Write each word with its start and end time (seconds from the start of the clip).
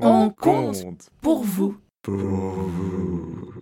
On 0.00 0.28
compte 0.30 1.08
pour 1.20 1.44
vous. 1.44 1.76
Pour 2.02 2.16
vous. 2.16 3.54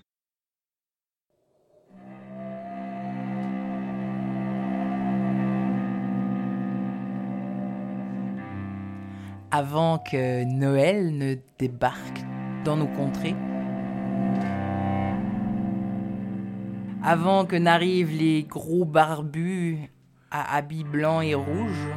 Avant 9.50 9.98
que 9.98 10.44
Noël 10.44 11.14
ne 11.14 11.34
débarque 11.58 12.22
dans 12.64 12.78
nos 12.78 12.86
contrées, 12.86 13.36
avant 17.02 17.44
que 17.44 17.56
n'arrivent 17.56 18.16
les 18.16 18.44
gros 18.44 18.86
barbus 18.86 19.90
à 20.30 20.56
habits 20.56 20.84
blancs 20.84 21.22
et 21.22 21.34
rouges, 21.34 21.90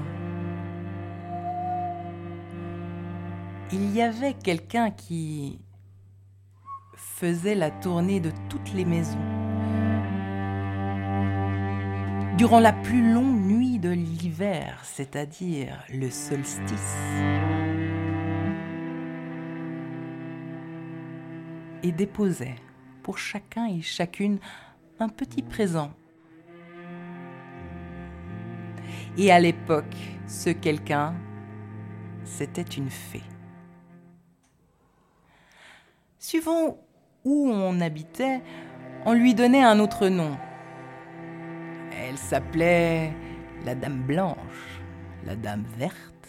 il 3.72 3.94
y 3.96 4.02
avait 4.02 4.34
quelqu'un 4.34 4.92
qui 4.92 5.60
faisait 6.96 7.56
la 7.56 7.72
tournée 7.72 8.20
de 8.20 8.32
toutes 8.50 8.74
les 8.74 8.86
maisons. 8.86 9.18
Durant 12.38 12.60
la 12.60 12.74
plus 12.74 13.14
longue 13.14 13.40
nuit 13.40 13.80
de 13.80 13.90
l'hiver, 13.90 14.80
c'est-à-dire 14.84 15.84
le 15.94 16.10
solstice. 16.10 16.98
Et 21.82 21.92
déposait 21.92 22.56
pour 23.04 23.18
chacun 23.18 23.68
et 23.68 23.82
chacune 23.82 24.40
un 25.00 25.10
petit 25.10 25.42
présent. 25.42 25.92
Et 29.18 29.32
à 29.32 29.40
l'époque, 29.40 29.96
ce 30.28 30.50
quelqu'un, 30.50 31.16
c'était 32.24 32.62
une 32.62 32.90
fée. 32.90 33.24
Suivant 36.28 36.80
où 37.24 37.52
on 37.52 37.80
habitait, 37.82 38.42
on 39.06 39.14
lui 39.14 39.36
donnait 39.36 39.62
un 39.62 39.80
autre 39.80 40.08
nom. 40.08 40.36
Elle 41.92 42.18
s'appelait 42.18 43.14
la 43.64 43.76
Dame 43.76 44.02
Blanche, 44.02 44.82
la 45.24 45.36
Dame 45.36 45.66
Verte, 45.78 46.28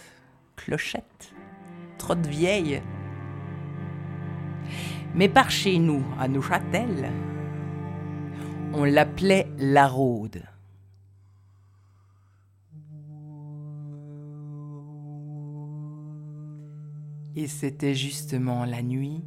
Clochette, 0.54 1.32
Trotte 1.96 2.26
Vieille. 2.26 2.82
Mais 5.14 5.30
par 5.30 5.50
chez 5.50 5.78
nous, 5.78 6.04
à 6.20 6.28
Neuchâtel, 6.28 7.10
on 8.74 8.84
l'appelait 8.84 9.48
la 9.56 9.88
Rôde. 9.88 10.42
Et 17.34 17.46
c'était 17.46 17.94
justement 17.94 18.66
la 18.66 18.82
nuit 18.82 19.22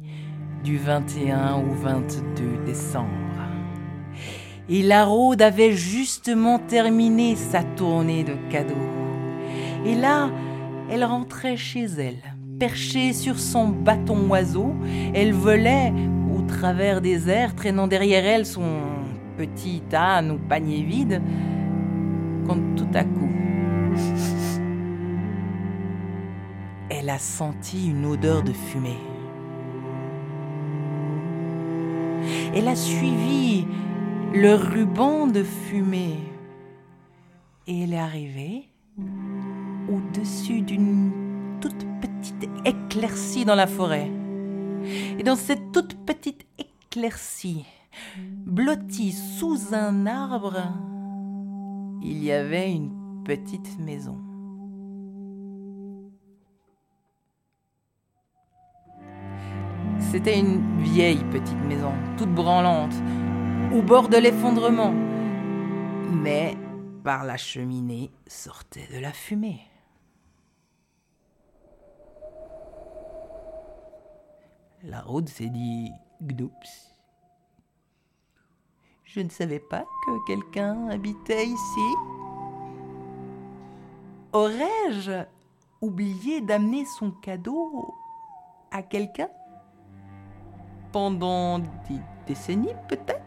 du 0.62 0.76
21 0.76 1.56
au 1.56 1.74
22 1.74 2.64
décembre. 2.64 3.08
Et 4.68 4.82
la 4.82 5.04
Rôde 5.04 5.42
avait 5.42 5.72
justement 5.72 6.58
terminé 6.58 7.34
sa 7.34 7.62
tournée 7.62 8.22
de 8.22 8.34
cadeaux. 8.50 8.74
Et 9.84 9.94
là, 9.94 10.30
elle 10.90 11.04
rentrait 11.04 11.56
chez 11.56 11.84
elle, 11.84 12.22
perchée 12.58 13.12
sur 13.12 13.38
son 13.38 13.68
bâton 13.68 14.28
oiseau. 14.28 14.74
Elle 15.14 15.32
volait 15.32 15.92
au 16.36 16.42
travers 16.42 17.00
des 17.00 17.28
airs, 17.28 17.54
traînant 17.56 17.88
derrière 17.88 18.24
elle 18.24 18.46
son 18.46 18.62
petit 19.36 19.82
âne 19.92 20.30
ou 20.32 20.38
panier 20.38 20.82
vide, 20.82 21.22
quand 22.46 22.58
tout 22.76 22.90
à 22.94 23.04
coup, 23.04 23.30
elle 26.90 27.08
a 27.08 27.18
senti 27.18 27.88
une 27.90 28.04
odeur 28.04 28.42
de 28.42 28.52
fumée. 28.52 29.09
Elle 32.52 32.66
a 32.66 32.74
suivi 32.74 33.64
le 34.34 34.54
ruban 34.54 35.28
de 35.28 35.44
fumée 35.44 36.18
et 37.68 37.82
elle 37.82 37.92
est 37.92 37.98
arrivée 37.98 38.64
au-dessus 39.88 40.60
d'une 40.62 41.12
toute 41.60 41.86
petite 42.00 42.50
éclaircie 42.64 43.44
dans 43.44 43.54
la 43.54 43.68
forêt. 43.68 44.10
Et 45.18 45.22
dans 45.22 45.36
cette 45.36 45.70
toute 45.72 45.94
petite 46.04 46.44
éclaircie, 46.58 47.64
blottie 48.46 49.12
sous 49.12 49.72
un 49.72 50.06
arbre, 50.06 50.72
il 52.02 52.24
y 52.24 52.32
avait 52.32 52.72
une 52.72 53.22
petite 53.24 53.78
maison. 53.78 54.18
C'était 60.00 60.38
une 60.38 60.80
vieille 60.80 61.22
petite 61.30 61.62
maison, 61.64 61.92
toute 62.16 62.34
branlante, 62.34 62.94
au 63.72 63.82
bord 63.82 64.08
de 64.08 64.16
l'effondrement. 64.16 64.92
Mais 66.12 66.56
par 67.04 67.24
la 67.24 67.36
cheminée 67.36 68.10
sortait 68.26 68.88
de 68.92 68.98
la 68.98 69.12
fumée. 69.12 69.60
La 74.82 75.02
route 75.02 75.28
s'est 75.28 75.50
dit 75.50 75.90
Gnoups. 76.22 76.90
Je 79.04 79.20
ne 79.20 79.28
savais 79.28 79.60
pas 79.60 79.84
que 80.06 80.26
quelqu'un 80.26 80.88
habitait 80.88 81.46
ici. 81.46 81.94
Aurais-je 84.32 85.24
oublié 85.80 86.40
d'amener 86.40 86.84
son 86.84 87.10
cadeau 87.10 87.94
à 88.70 88.82
quelqu'un? 88.82 89.28
Pendant 90.92 91.58
des 91.60 92.00
décennies 92.26 92.74
peut-être 92.88 93.20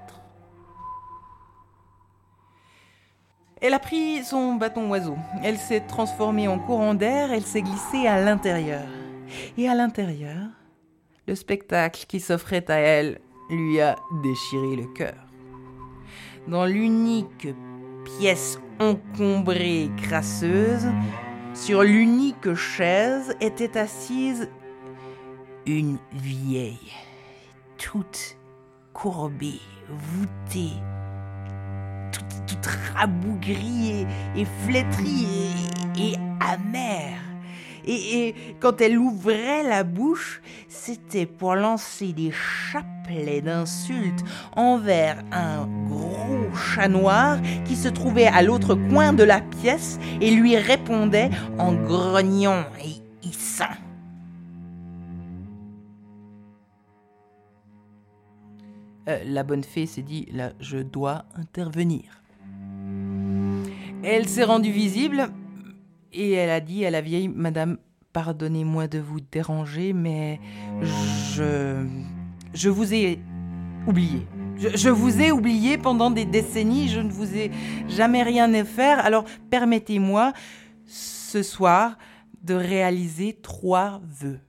Elle 3.61 3.73
a 3.73 3.79
pris 3.79 4.25
son 4.25 4.55
bâton 4.55 4.89
oiseau. 4.89 5.15
Elle 5.41 5.57
s'est 5.57 5.79
transformée 5.87 6.49
en 6.49 6.59
courant 6.59 6.93
d'air, 6.93 7.31
elle 7.31 7.45
s'est 7.45 7.61
glissée 7.61 8.07
à 8.07 8.19
l'intérieur. 8.19 8.83
Et 9.57 9.69
à 9.69 9.73
l'intérieur, 9.73 10.49
le 11.27 11.35
spectacle 11.35 12.03
qui 12.05 12.19
s'offrait 12.19 12.69
à 12.69 12.75
elle 12.75 13.21
lui 13.49 13.79
a 13.79 13.95
déchiré 14.21 14.75
le 14.75 14.87
cœur. 14.93 15.15
Dans 16.49 16.65
l'unique 16.65 17.47
pièce 18.19 18.59
encombrée 18.79 19.83
et 19.83 19.91
crasseuse, 19.95 20.87
sur 21.53 21.83
l'unique 21.83 22.55
chaise 22.55 23.33
était 23.39 23.77
assise 23.77 24.49
une 25.65 25.99
vieille, 26.11 26.91
toute 27.83 28.37
courbée, 28.93 29.59
voûtée, 29.89 30.73
toute, 32.11 32.65
rabougrie 32.95 34.05
et, 34.37 34.45
flétrie 34.65 35.27
et, 35.97 36.11
et 36.11 36.15
amère. 36.39 37.19
Et, 37.85 38.27
et, 38.27 38.35
quand 38.61 38.79
elle 38.79 38.97
ouvrait 38.97 39.63
la 39.63 39.83
bouche, 39.83 40.41
c'était 40.69 41.25
pour 41.25 41.55
lancer 41.55 42.13
des 42.13 42.31
chapelets 42.31 43.41
d'insultes 43.41 44.23
envers 44.55 45.21
un 45.33 45.67
gros 45.89 46.55
chat 46.55 46.87
noir 46.87 47.37
qui 47.65 47.75
se 47.75 47.89
trouvait 47.89 48.27
à 48.27 48.41
l'autre 48.43 48.75
coin 48.75 49.11
de 49.11 49.23
la 49.23 49.41
pièce 49.41 49.99
et 50.21 50.31
lui 50.31 50.55
répondait 50.55 51.31
en 51.57 51.73
grognant 51.73 52.63
et 52.81 53.02
Euh, 59.07 59.23
la 59.25 59.43
bonne 59.43 59.63
fée 59.63 59.85
s'est 59.85 60.01
dit, 60.01 60.27
là, 60.31 60.53
je 60.59 60.77
dois 60.77 61.25
intervenir. 61.35 62.21
Elle 64.03 64.27
s'est 64.27 64.43
rendue 64.43 64.71
visible 64.71 65.29
et 66.11 66.31
elle 66.31 66.49
a 66.49 66.59
dit 66.59 66.85
à 66.85 66.91
la 66.91 67.01
vieille 67.01 67.27
Madame, 67.27 67.77
pardonnez-moi 68.13 68.87
de 68.87 68.99
vous 68.99 69.19
déranger, 69.19 69.93
mais 69.93 70.39
je, 70.81 71.85
je 72.53 72.69
vous 72.69 72.93
ai 72.93 73.19
oublié. 73.87 74.27
Je, 74.57 74.89
vous 74.89 75.19
ai 75.21 75.31
oublié 75.31 75.77
pendant 75.77 76.11
des 76.11 76.25
décennies, 76.25 76.87
je 76.87 76.99
ne 76.99 77.11
vous 77.11 77.35
ai 77.35 77.51
jamais 77.89 78.23
rien 78.23 78.53
faire, 78.63 79.03
alors 79.03 79.25
permettez-moi 79.49 80.31
ce 80.85 81.41
soir 81.43 81.97
de 82.43 82.53
réaliser 82.53 83.37
trois 83.41 84.01
vœux. 84.03 84.39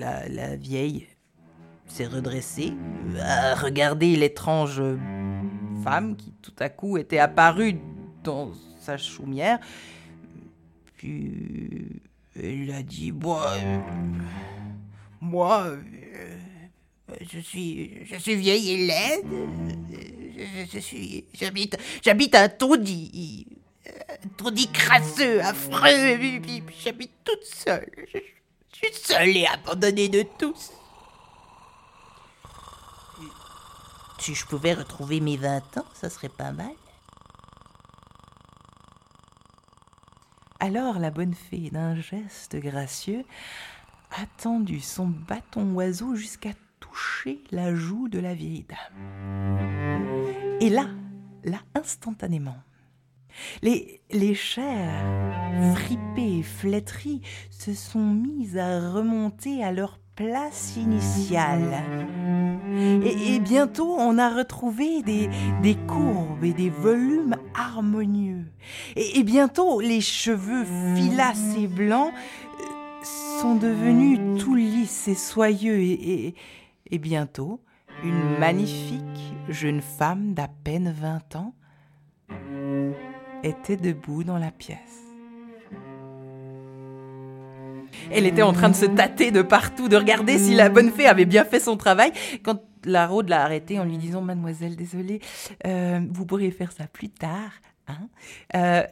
La, 0.00 0.56
vieille 0.56 1.06
s'est 1.86 2.06
redressée, 2.06 2.72
a 3.20 3.54
regardé 3.54 4.16
l'étrange 4.16 4.82
femme 5.84 6.16
qui 6.16 6.32
tout 6.40 6.54
à 6.58 6.70
coup 6.70 6.96
était 6.96 7.18
apparue 7.18 7.76
dans 8.24 8.52
sa 8.80 8.96
chaumière. 8.96 9.58
Puis 10.96 12.00
elle 12.34 12.70
a 12.70 12.82
dit 12.82 13.12
Moi, 13.12 13.46
moi, 15.20 15.76
je 17.20 17.38
suis, 17.38 18.06
je 18.06 18.16
suis 18.16 18.36
vieille 18.36 18.70
et 18.70 18.86
laide. 18.86 19.26
Je, 20.72 20.78
suis, 20.78 21.26
j'habite, 21.34 21.76
j'habite 22.02 22.34
un 22.34 22.48
taudis. 22.48 23.46
dit 24.54 24.68
crasseux, 24.72 25.42
affreux, 25.42 26.18
j'habite 26.82 27.12
toute 27.22 27.44
seule. 27.44 27.90
Suis 28.82 28.94
seule 28.94 29.36
et 29.36 29.46
abandonnée 29.46 30.08
de 30.08 30.24
tous. 30.38 30.72
Si 34.18 34.34
je 34.34 34.46
pouvais 34.46 34.74
retrouver 34.74 35.20
mes 35.20 35.36
20 35.36 35.78
ans, 35.78 35.84
ça 35.92 36.08
serait 36.08 36.30
pas 36.30 36.52
mal. 36.52 36.72
Alors 40.60 40.98
la 40.98 41.10
bonne 41.10 41.34
fée, 41.34 41.70
d'un 41.70 41.94
geste 41.94 42.56
gracieux, 42.56 43.24
a 44.12 44.26
tendu 44.42 44.80
son 44.80 45.06
bâton 45.06 45.74
oiseau 45.74 46.14
jusqu'à 46.14 46.50
toucher 46.80 47.42
la 47.50 47.74
joue 47.74 48.08
de 48.08 48.18
la 48.18 48.34
vieille 48.34 48.64
dame. 48.68 50.58
Et 50.60 50.70
là, 50.70 50.86
là, 51.44 51.58
instantanément, 51.74 52.56
les, 53.62 54.00
les 54.10 54.34
chairs 54.34 55.04
fripées 55.74 56.38
et 56.38 56.42
flétries 56.42 57.22
se 57.50 57.74
sont 57.74 58.14
mises 58.14 58.58
à 58.58 58.90
remonter 58.90 59.62
à 59.64 59.72
leur 59.72 59.98
place 60.16 60.76
initiale. 60.76 61.82
Et, 63.04 63.40
bientôt, 63.40 63.96
on 63.98 64.18
a 64.18 64.28
retrouvé 64.28 65.02
des, 65.02 65.28
des, 65.62 65.74
courbes 65.74 66.44
et 66.44 66.52
des 66.52 66.68
volumes 66.68 67.36
harmonieux. 67.54 68.44
Et, 68.96 69.22
bientôt, 69.22 69.80
les 69.80 70.00
cheveux 70.00 70.64
filasses 70.94 71.56
et 71.58 71.66
blancs 71.66 72.12
euh, 72.12 73.04
sont 73.40 73.54
devenus 73.56 74.42
tout 74.42 74.54
lisses 74.54 75.08
et 75.08 75.14
soyeux. 75.14 75.80
Et, 75.80 76.34
et 76.90 76.98
bientôt, 76.98 77.60
une 78.04 78.38
magnifique 78.38 79.34
jeune 79.48 79.80
femme 79.80 80.34
d'à 80.34 80.48
peine 80.48 80.94
20 80.96 81.36
ans 81.36 81.54
était 83.42 83.76
debout 83.76 84.24
dans 84.24 84.38
la 84.38 84.50
pièce. 84.50 84.78
Elle 88.10 88.26
était 88.26 88.42
en 88.42 88.52
train 88.52 88.68
de 88.68 88.74
se 88.74 88.86
tâter 88.86 89.30
de 89.30 89.42
partout, 89.42 89.88
de 89.88 89.96
regarder 89.96 90.38
si 90.38 90.54
la 90.54 90.68
bonne 90.68 90.90
fée 90.90 91.06
avait 91.06 91.26
bien 91.26 91.44
fait 91.44 91.60
son 91.60 91.76
travail, 91.76 92.12
quand 92.42 92.60
la 92.84 93.06
rôde 93.06 93.28
l'a 93.28 93.44
arrêtée 93.44 93.78
en 93.78 93.84
lui 93.84 93.98
disant 93.98 94.20
Mademoiselle, 94.20 94.76
désolée, 94.76 95.20
euh, 95.66 96.00
vous 96.10 96.26
pourrez 96.26 96.50
faire 96.50 96.72
ça 96.72 96.86
plus 96.86 97.10
tard. 97.10 97.52
Hein 97.86 98.08
euh, 98.54 98.82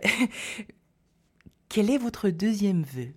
quel 1.68 1.90
est 1.90 1.98
votre 1.98 2.28
deuxième 2.30 2.82
vœu? 2.82 3.14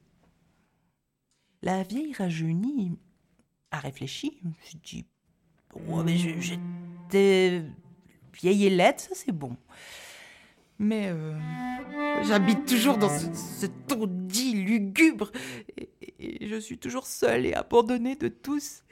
La 1.61 1.83
vieille 1.83 2.13
rajeunie 2.13 2.97
a 3.71 3.79
réfléchi, 3.79 4.39
je 4.71 4.77
dit 4.83 5.05
oh, 5.89 6.03
mais 6.03 6.17
j'étais 6.17 7.63
vieille 8.33 8.65
et 8.65 8.69
laide, 8.69 8.99
ça 8.99 9.11
c'est 9.13 9.31
bon. 9.31 9.55
Mais 10.81 11.09
euh, 11.09 11.37
j'habite 12.23 12.65
toujours 12.65 12.97
dans 12.97 13.07
ce, 13.07 13.27
ce 13.35 13.67
taudis 13.67 14.53
lugubre 14.53 15.31
et, 15.77 15.91
et, 16.19 16.47
je 16.47 16.55
suis 16.55 16.79
toujours 16.79 17.05
seule 17.05 17.45
et 17.45 17.53
abandonnée 17.53 18.15
de 18.15 18.29
tous. 18.29 18.83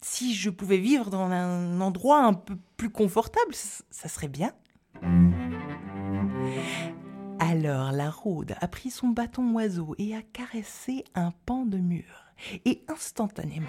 Si 0.00 0.34
je 0.34 0.50
pouvais 0.50 0.78
vivre 0.78 1.08
dans 1.08 1.30
un 1.30 1.80
endroit 1.80 2.24
un 2.24 2.32
peu 2.34 2.56
plus 2.76 2.90
confortable, 2.90 3.54
ça 3.54 4.08
serait 4.08 4.26
bien. 4.26 4.50
Alors 7.38 7.92
la 7.92 8.10
rôde 8.10 8.56
a 8.60 8.66
pris 8.66 8.90
son 8.90 9.06
bâton 9.06 9.52
oiseau 9.52 9.94
et 9.98 10.16
a 10.16 10.22
caressé 10.22 11.04
un 11.14 11.30
pan 11.46 11.64
de 11.64 11.78
mur. 11.78 12.31
Et 12.64 12.82
instantanément, 12.92 13.68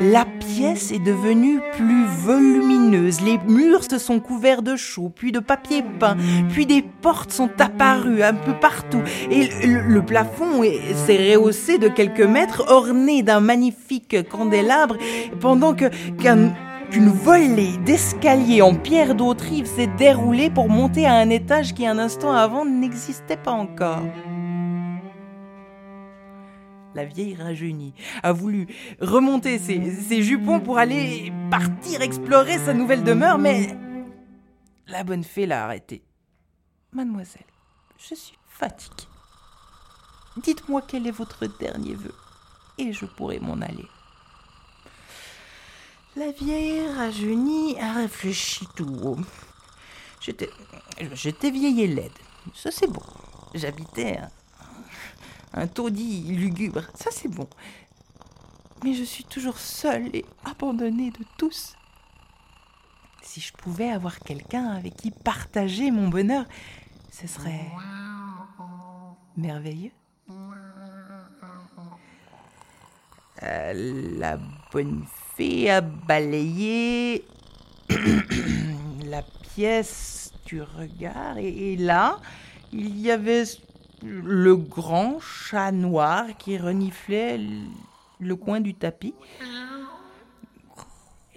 la 0.00 0.24
pièce 0.24 0.92
est 0.92 1.02
devenue 1.04 1.60
plus 1.72 2.04
volumineuse. 2.06 3.20
Les 3.20 3.38
murs 3.46 3.84
se 3.84 3.98
sont 3.98 4.20
couverts 4.20 4.62
de 4.62 4.76
chaux, 4.76 5.10
puis 5.14 5.32
de 5.32 5.38
papier 5.38 5.82
peint, 5.98 6.16
puis 6.50 6.66
des 6.66 6.82
portes 6.82 7.32
sont 7.32 7.50
apparues 7.58 8.22
un 8.22 8.34
peu 8.34 8.54
partout. 8.54 9.02
Et 9.30 9.48
le, 9.66 10.02
plafond 10.02 10.62
s'est 11.06 11.34
rehaussé 11.34 11.78
de 11.78 11.88
quelques 11.88 12.20
mètres, 12.20 12.64
orné 12.68 13.22
d'un 13.22 13.40
magnifique 13.40 14.28
candélabre, 14.28 14.96
pendant 15.40 15.74
que 15.74 15.86
qu'un 16.16 16.52
qu'une 16.90 17.08
volée 17.08 17.78
d'escaliers 17.86 18.60
en 18.60 18.74
pierre 18.74 19.14
d'Autrive 19.14 19.64
s'est 19.64 19.88
déroulée 19.96 20.50
pour 20.50 20.68
monter 20.68 21.06
à 21.06 21.14
un 21.14 21.30
étage 21.30 21.72
qui 21.72 21.86
un 21.86 21.98
instant 21.98 22.32
avant 22.32 22.66
n'existait 22.66 23.38
pas 23.38 23.52
encore. 23.52 24.02
La 26.94 27.04
vieille 27.04 27.34
rajeunie 27.34 27.94
a 28.22 28.32
voulu 28.32 28.66
remonter 29.00 29.58
ses, 29.58 30.22
jupons 30.22 30.60
pour 30.60 30.78
aller 30.78 31.32
partir 31.50 32.02
explorer 32.02 32.58
sa 32.58 32.74
nouvelle 32.74 33.02
demeure, 33.02 33.38
mais 33.38 33.76
la 34.86 35.02
bonne 35.02 35.24
fée 35.24 35.46
l'a 35.46 35.64
arrêtée. 35.64 36.02
Mademoiselle, 36.92 37.46
je 37.98 38.14
suis 38.14 38.38
fatiguée. 38.46 39.08
Dites-moi 40.36 40.82
quel 40.86 41.06
est 41.06 41.12
votre 41.12 41.46
dernier 41.58 41.94
vœu, 41.94 42.14
et 42.76 42.92
je 42.92 43.06
pourrai 43.06 43.38
m'en 43.38 43.60
aller. 43.60 43.86
La 46.14 46.30
vieille 46.30 46.86
rajeunie 46.94 47.80
a 47.80 47.94
réfléchi 47.94 48.66
tout 48.76 48.98
haut. 49.02 49.16
J'étais, 50.20 50.50
j'étais 51.12 51.50
vieille 51.50 51.82
et 51.82 51.86
laide. 51.86 52.12
Ça, 52.54 52.70
c'est 52.70 52.86
bon. 52.86 53.02
J'habitais 53.54 54.18
un, 55.54 55.66
taudis 55.66 56.22
lugubre. 56.22 56.82
Ça, 56.94 57.10
c'est 57.10 57.28
bon. 57.28 57.48
Mais 58.84 58.94
je 58.94 59.04
suis 59.04 59.24
toujours 59.24 59.58
seule 59.58 60.14
et 60.14 60.24
abandonnée 60.44 61.10
de 61.10 61.24
tous. 61.36 61.76
Si 63.22 63.40
je 63.40 63.52
pouvais 63.52 63.90
avoir 63.90 64.18
quelqu'un 64.18 64.66
avec 64.70 64.96
qui 64.96 65.10
partager 65.10 65.90
mon 65.90 66.08
bonheur, 66.08 66.44
ce 67.10 67.26
serait 67.26 67.70
merveilleux. 69.36 69.92
Euh, 73.42 74.18
la 74.18 74.38
bonne 74.72 75.04
fée 75.34 75.70
a 75.70 75.80
balayé 75.80 77.24
la 79.04 79.22
pièce 79.54 80.32
du 80.46 80.62
regard 80.62 81.38
et, 81.38 81.76
là, 81.76 82.20
il 82.72 83.00
y 83.00 83.10
avait 83.10 83.44
le 84.02 84.56
grand 84.56 85.20
chat 85.20 85.72
noir 85.72 86.26
qui 86.38 86.58
reniflait 86.58 87.40
le 88.18 88.36
coin 88.36 88.60
du 88.60 88.74
tapis. 88.74 89.14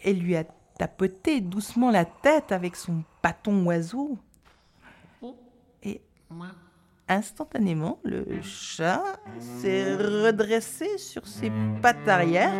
Elle 0.04 0.20
lui 0.20 0.36
a 0.36 0.44
tapoté 0.78 1.42
doucement 1.42 1.92
la 1.92 2.06
tête 2.06 2.52
avec 2.52 2.76
son 2.76 3.04
bâton 3.24 3.66
oiseau. 3.66 4.18
Et 5.84 6.02
instantanément, 7.08 8.00
le 8.04 8.42
chat 8.42 9.04
s'est 9.39 9.96
redressé 9.96 10.98
sur 10.98 11.28
ses 11.28 11.51
pattes 11.82 12.08
arrière, 12.08 12.54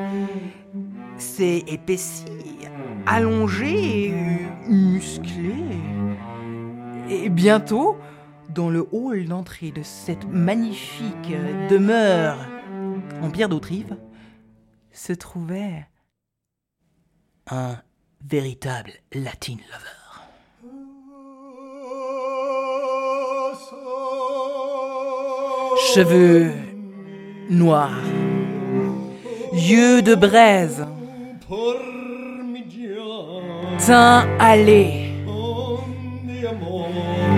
s'est 1.18 1.64
épaissi, 1.68 2.26
allongé 3.06 4.10
et 4.10 4.48
musclé. 4.68 5.56
Et 7.10 7.30
bientôt, 7.30 7.98
dans 8.56 8.70
le 8.70 8.88
hall 8.94 9.26
d'entrée 9.26 9.72
de 9.72 9.84
cette 9.84 10.26
magnifique 10.26 11.34
demeure 11.70 12.38
en 13.22 13.30
pierre 13.30 13.50
d'Autrive, 13.50 13.98
se 14.94 15.12
trouvait 15.12 15.86
un 17.52 17.76
véritable 18.26 18.92
Latin 19.14 19.58
lover. 19.58 19.92
Cheveux 25.94 26.52
noirs, 27.50 27.92
yeux 29.54 30.02
de 30.02 30.16
braise, 30.16 30.86
teint 33.86 34.28
allé, 34.40 35.14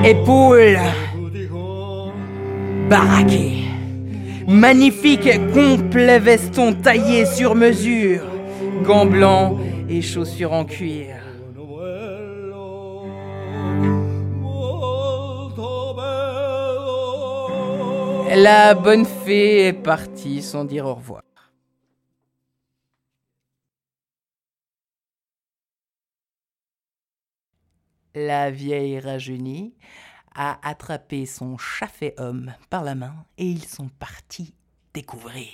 épaules 0.03 0.77
baraquées, 2.89 3.65
magnifique 4.47 5.29
complet 5.53 6.19
veston 6.19 6.73
taillé 6.73 7.25
sur 7.25 7.55
mesure, 7.55 8.25
gants 8.83 9.05
blancs 9.05 9.59
et 9.89 10.01
chaussures 10.01 10.53
en 10.53 10.65
cuir. 10.65 11.15
La 18.35 18.75
bonne 18.75 19.05
fée 19.05 19.67
est 19.67 19.73
partie 19.73 20.41
sans 20.41 20.63
dire 20.63 20.85
au 20.85 20.93
revoir. 20.93 21.23
La 28.13 28.51
vieille 28.51 28.99
rajeunie 28.99 29.75
a 30.37 30.59
attrapé 30.65 31.25
son 31.25 31.57
chaffet 31.57 32.13
homme 32.17 32.53
par 32.69 32.83
la 32.83 32.95
main 32.95 33.25
et 33.37 33.49
ils 33.49 33.65
sont 33.65 33.89
partis 33.89 34.53
découvrir. 34.93 35.49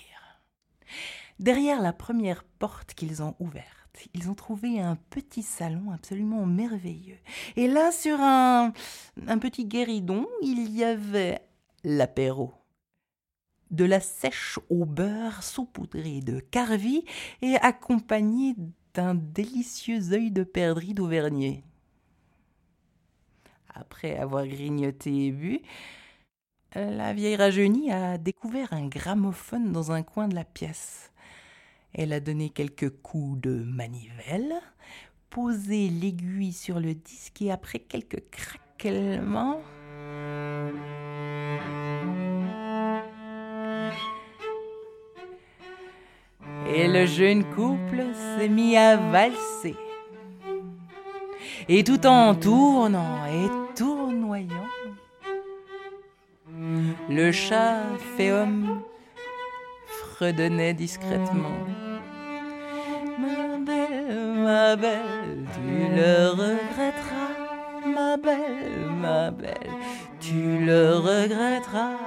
Derrière 1.39 1.81
la 1.81 1.93
première 1.93 2.43
porte 2.43 2.93
qu'ils 2.93 3.23
ont 3.23 3.35
ouverte, 3.39 4.07
ils 4.13 4.29
ont 4.29 4.35
trouvé 4.35 4.79
un 4.79 4.97
petit 5.09 5.41
salon 5.41 5.91
absolument 5.91 6.45
merveilleux. 6.45 7.17
Et 7.55 7.67
là, 7.67 7.91
sur 7.91 8.19
un, 8.19 8.73
un 9.27 9.37
petit 9.39 9.65
guéridon, 9.65 10.27
il 10.41 10.69
y 10.69 10.83
avait 10.83 11.41
l'apéro. 11.83 12.53
De 13.71 13.85
la 13.85 14.01
sèche 14.01 14.59
au 14.69 14.85
beurre 14.85 15.43
saupoudrée 15.43 16.19
de 16.19 16.39
carvi 16.39 17.05
et 17.41 17.55
accompagnée 17.55 18.55
d'un 18.93 19.15
délicieux 19.15 20.11
œil 20.11 20.29
de 20.29 20.43
perdrix 20.43 20.93
d'Auvergnat. 20.93 21.61
Après 23.73 24.17
avoir 24.17 24.45
grignoté 24.45 25.27
et 25.27 25.31
bu, 25.31 25.61
la 26.75 27.13
vieille 27.13 27.35
rajeunie 27.35 27.91
a 27.91 28.17
découvert 28.17 28.73
un 28.73 28.87
gramophone 28.87 29.71
dans 29.71 29.91
un 29.91 30.03
coin 30.03 30.27
de 30.27 30.35
la 30.35 30.43
pièce. 30.43 31.11
Elle 31.93 32.13
a 32.13 32.19
donné 32.19 32.49
quelques 32.49 32.89
coups 32.89 33.41
de 33.41 33.63
manivelle, 33.63 34.53
posé 35.29 35.89
l'aiguille 35.89 36.53
sur 36.53 36.79
le 36.79 36.95
disque 36.95 37.41
et 37.41 37.51
après 37.51 37.79
quelques 37.79 38.23
craquements. 38.31 39.61
Et 46.75 46.87
le 46.87 47.05
jeune 47.05 47.43
couple 47.53 48.03
s'est 48.13 48.49
mis 48.49 48.75
à 48.75 48.97
valser. 48.97 49.75
Et 51.69 51.83
tout 51.83 52.05
en 52.07 52.33
tournant 52.33 53.25
et 53.27 53.62
tournoyant, 53.75 54.69
le 57.09 57.31
chat 57.31 57.81
féum 58.17 58.81
fredonnait 59.87 60.73
discrètement. 60.73 61.57
Ma 63.19 63.57
belle, 63.57 64.33
ma 64.35 64.75
belle, 64.75 65.45
tu 65.53 65.95
le 65.95 66.29
regretteras. 66.29 67.33
Ma 67.85 68.17
belle, 68.17 68.89
ma 69.01 69.31
belle, 69.31 69.71
tu 70.19 70.59
le 70.65 70.95
regretteras. 70.97 71.97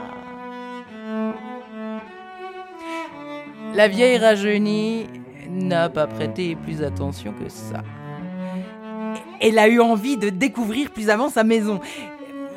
La 3.74 3.88
vieille 3.88 4.18
rajeunie 4.18 5.06
n'a 5.50 5.88
pas 5.88 6.06
prêté 6.06 6.56
plus 6.56 6.82
attention 6.82 7.32
que 7.32 7.48
ça. 7.48 7.82
Elle 9.40 9.58
a 9.58 9.68
eu 9.68 9.80
envie 9.80 10.16
de 10.16 10.30
découvrir 10.30 10.90
plus 10.90 11.10
avant 11.10 11.28
sa 11.28 11.44
maison. 11.44 11.80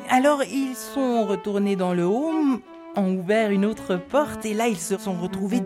Alors 0.08 0.42
ils 0.42 0.74
sont 0.74 1.26
retournés 1.26 1.76
dans 1.76 1.94
le 1.94 2.02
home, 2.02 2.60
ont 2.96 3.14
ouvert 3.14 3.50
une 3.50 3.64
autre 3.64 3.96
porte 3.96 4.44
et 4.44 4.54
là 4.54 4.68
ils 4.68 4.78
se 4.78 4.98
sont 4.98 5.14
retrouvés 5.14 5.62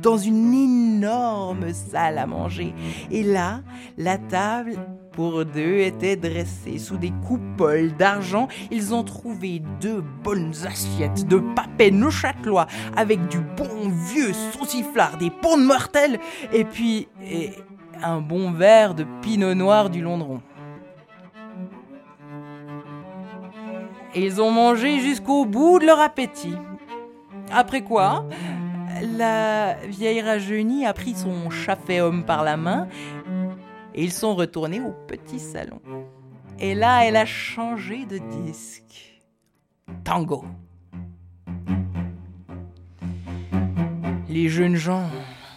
dans 0.00 0.16
une 0.16 0.54
énorme 0.54 1.72
salle 1.72 2.18
à 2.18 2.26
manger. 2.26 2.74
Et 3.10 3.22
là, 3.22 3.60
la 3.98 4.16
table 4.18 4.76
pour 5.12 5.44
deux 5.44 5.78
était 5.78 6.16
dressée 6.16 6.78
sous 6.78 6.96
des 6.96 7.12
coupoles 7.26 7.92
d'argent. 7.96 8.48
Ils 8.70 8.94
ont 8.94 9.02
trouvé 9.02 9.60
deux 9.80 10.02
bonnes 10.22 10.54
assiettes 10.66 11.26
de 11.26 11.38
papet 11.54 11.90
neuchâtelois 11.90 12.66
avec 12.96 13.28
du 13.28 13.38
bon 13.38 13.90
vieux 14.06 14.32
sauciflard, 14.52 15.18
des 15.18 15.30
ponts 15.30 15.58
de 15.58 15.64
mortel 15.64 16.18
et 16.52 16.64
puis 16.64 17.08
un 18.02 18.20
bon 18.20 18.52
verre 18.52 18.94
de 18.94 19.04
pinot 19.20 19.54
noir 19.54 19.90
du 19.90 20.00
Londron. 20.00 20.40
Ils 24.14 24.40
ont 24.40 24.50
mangé 24.50 25.00
jusqu'au 25.00 25.44
bout 25.44 25.78
de 25.78 25.86
leur 25.86 26.00
appétit. 26.00 26.56
Après 27.52 27.82
quoi, 27.82 28.26
la 29.02 29.74
vieille 29.86 30.20
rajeunie 30.20 30.84
a 30.84 30.92
pris 30.92 31.14
son 31.14 31.48
homme 32.00 32.24
par 32.24 32.44
la 32.44 32.56
main 32.56 32.88
et 33.94 34.04
ils 34.04 34.12
sont 34.12 34.34
retournés 34.34 34.80
au 34.80 34.92
petit 35.06 35.38
salon. 35.38 35.80
Et 36.58 36.74
là, 36.74 37.04
elle 37.04 37.16
a 37.16 37.26
changé 37.26 38.04
de 38.04 38.18
disque. 38.18 39.22
Tango. 40.04 40.44
Les 44.28 44.48
jeunes 44.48 44.76
gens 44.76 45.08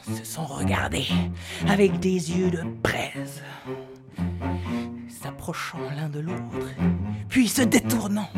se 0.04 0.26
sont 0.26 0.46
regardés 0.46 1.08
avec 1.68 2.00
des 2.00 2.38
yeux 2.38 2.50
de 2.50 2.64
braise, 2.64 3.42
s'approchant 5.44 5.80
l'un 5.98 6.08
de 6.08 6.20
l'autre, 6.20 6.70
puis 7.28 7.50
se 7.50 7.62
détournant. 7.64 8.30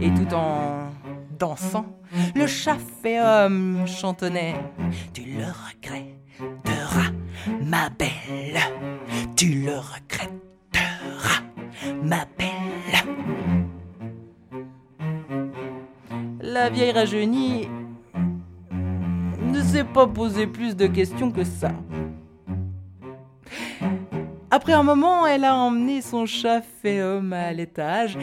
Et 0.00 0.08
tout 0.14 0.32
en 0.32 0.88
dansant, 1.36 1.86
le 2.36 2.46
chat 2.46 2.78
homme 3.04 3.86
chantonnait 3.86 4.54
Tu 5.12 5.22
le 5.22 5.46
regretteras, 5.46 7.10
ma 7.60 7.90
belle, 7.90 8.60
tu 9.34 9.64
le 9.64 9.72
regretteras, 9.72 11.42
ma 12.04 12.24
belle. 12.38 12.50
La 16.40 16.70
vieille 16.70 16.92
rajeunie 16.92 17.68
ne 19.42 19.60
s'est 19.60 19.84
pas 19.84 20.06
posé 20.06 20.46
plus 20.46 20.76
de 20.76 20.86
questions 20.86 21.32
que 21.32 21.42
ça. 21.42 21.72
Après 24.56 24.72
un 24.72 24.84
moment, 24.84 25.26
elle 25.26 25.42
a 25.42 25.56
emmené 25.56 26.00
son 26.00 26.26
chat 26.26 26.62
féum 26.80 27.32
à 27.32 27.52
l'étage. 27.52 28.16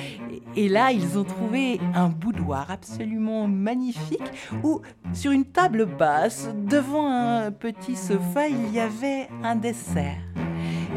Et, 0.55 0.69
là, 0.69 0.93
ils 0.93 1.19
ont 1.19 1.25
trouvé 1.25 1.77
un 1.93 2.07
boudoir 2.07 2.71
absolument 2.71 3.49
magnifique 3.49 4.31
où, 4.63 4.79
sur 5.11 5.33
une 5.33 5.43
table 5.43 5.85
basse, 5.85 6.47
devant 6.55 7.11
un 7.11 7.51
petit 7.51 7.97
sofa, 7.97 8.47
il 8.47 8.73
y 8.73 8.79
avait 8.79 9.27
un 9.43 9.57
dessert. 9.57 10.21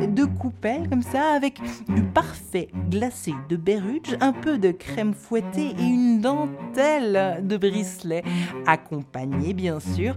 Deux 0.07 0.29
coupelles 0.29 0.89
comme 0.89 1.03
ça, 1.03 1.33
avec 1.33 1.61
du 1.89 2.03
parfait 2.05 2.69
glacé 2.89 3.35
de 3.49 3.57
berruge, 3.57 4.17
un 4.21 4.33
peu 4.33 4.57
de 4.57 4.71
crème 4.71 5.15
fouettée 5.15 5.75
et 5.77 5.83
une 5.85 6.21
dentelle 6.21 7.45
de 7.45 7.57
bricelet, 7.57 8.23
accompagné 8.69 9.53
bien 9.53 9.81
sûr 9.81 10.15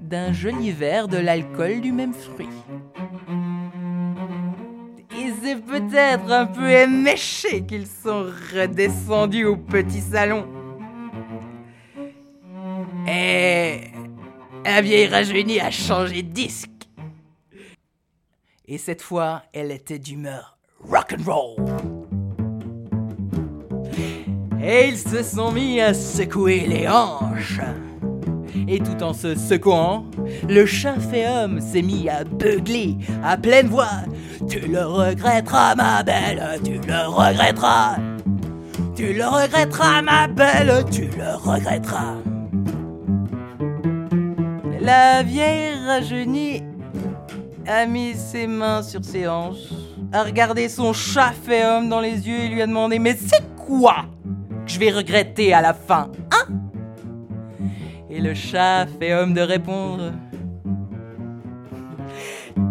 d'un 0.00 0.32
joli 0.32 0.70
verre 0.70 1.08
de 1.08 1.18
l'alcool 1.18 1.82
du 1.82 1.92
même 1.92 2.14
fruit 2.14 2.48
peut-être 5.80 6.30
un 6.30 6.46
peu 6.46 6.70
éméché 6.70 7.64
qu'ils 7.66 7.88
sont 7.88 8.26
redescendus 8.54 9.44
au 9.44 9.56
petit 9.56 10.00
salon. 10.00 10.46
Et 13.08 13.80
la 14.64 14.80
vieille 14.80 15.08
rajeunie 15.08 15.58
a 15.58 15.72
changé 15.72 16.22
de 16.22 16.30
disque. 16.30 16.70
Et 18.66 18.78
cette 18.78 19.02
fois, 19.02 19.42
elle 19.52 19.72
était 19.72 19.98
d'humeur 19.98 20.58
rock 20.80 21.16
and 21.18 21.30
roll. 21.30 21.56
Et 24.62 24.88
ils 24.88 24.98
se 24.98 25.24
sont 25.24 25.50
mis 25.50 25.80
à 25.80 25.92
secouer 25.92 26.60
les 26.68 26.88
hanches 26.88 27.60
et 28.68 28.78
tout 28.78 29.02
en 29.02 29.12
se 29.12 29.34
secouant, 29.34 30.04
le 30.48 30.66
chat 30.66 30.96
homme 31.14 31.60
s'est 31.60 31.82
mis 31.82 32.08
à 32.08 32.24
beugler 32.24 32.96
à 33.22 33.36
pleine 33.36 33.68
voix. 33.68 34.02
Tu 34.48 34.60
le 34.60 34.84
regretteras, 34.84 35.74
ma 35.74 36.02
belle, 36.02 36.60
tu 36.64 36.80
le 36.86 37.08
regretteras. 37.08 37.96
Tu 38.94 39.12
le 39.12 39.24
regretteras, 39.24 40.02
ma 40.02 40.28
belle, 40.28 40.84
tu 40.90 41.08
le 41.16 41.34
regretteras. 41.36 42.16
La 44.80 45.22
vieille 45.22 45.74
rajeunie 45.86 46.62
a 47.66 47.86
mis 47.86 48.14
ses 48.14 48.46
mains 48.46 48.82
sur 48.82 49.04
ses 49.04 49.26
hanches, 49.26 49.72
a 50.12 50.22
regardé 50.22 50.68
son 50.68 50.92
chat 50.92 51.32
homme 51.48 51.88
dans 51.88 52.00
les 52.00 52.28
yeux 52.28 52.40
et 52.40 52.48
lui 52.48 52.60
a 52.60 52.66
demandé 52.66 52.98
Mais 52.98 53.16
c'est 53.16 53.42
quoi 53.56 54.04
que 54.66 54.70
je 54.70 54.78
vais 54.78 54.90
regretter 54.90 55.54
à 55.54 55.60
la 55.60 55.74
fin, 55.74 56.10
et 58.14 58.20
le 58.20 58.32
chat 58.32 58.86
fait 58.98 59.12
homme 59.12 59.34
de 59.34 59.40
répondre. 59.40 60.12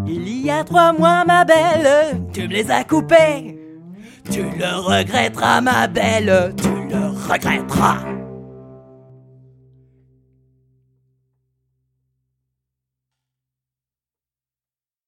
Il 0.08 0.46
y 0.46 0.50
a 0.50 0.64
trois 0.64 0.94
mois, 0.94 1.26
ma 1.26 1.44
belle, 1.44 2.22
tu 2.34 2.44
me 2.44 2.54
les 2.54 2.72
as 2.72 2.84
coupés. 2.84 3.60
Tu 4.32 4.42
le 4.42 4.80
regretteras, 4.80 5.60
ma 5.60 5.88
belle, 5.88 6.54
tu 6.56 6.70
le 6.90 7.08
regretteras. 7.30 8.12